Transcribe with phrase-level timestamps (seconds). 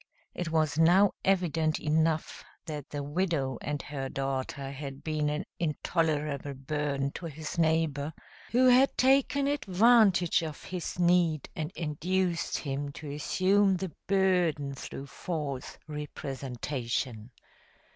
[0.33, 6.55] It was now evident enough that the widow and her daughter had been an intolerable
[6.55, 8.11] burden to his neighbor,
[8.49, 15.05] who had taken advantage of his need and induced him to assume the burden through
[15.05, 17.29] false representation.